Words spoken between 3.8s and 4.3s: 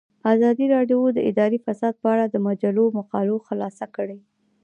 کړې.